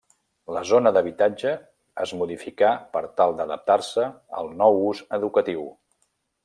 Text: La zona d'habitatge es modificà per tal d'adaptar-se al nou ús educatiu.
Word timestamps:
La 0.55 0.61
zona 0.69 0.91
d'habitatge 0.95 1.51
es 2.05 2.13
modificà 2.23 2.73
per 2.97 3.05
tal 3.21 3.37
d'adaptar-se 3.41 4.09
al 4.41 4.53
nou 4.65 4.85
ús 4.93 5.07
educatiu. 5.21 5.67